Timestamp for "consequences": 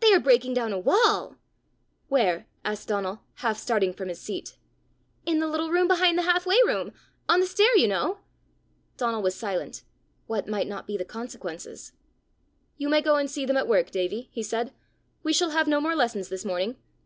11.04-11.92